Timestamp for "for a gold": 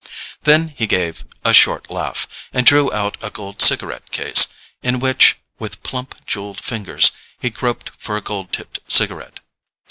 7.99-8.51